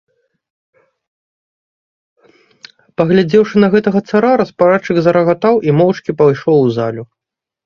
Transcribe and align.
Паглядзеўшы 3.01 3.61
на 3.65 3.69
гэтага 3.77 3.99
цара, 4.13 4.31
распарадчык 4.43 4.97
зарагатаў 5.11 5.55
і 5.69 5.77
моўчкі 5.83 6.11
пайшоў 6.25 6.55
у 6.65 6.75
залю. 6.81 7.03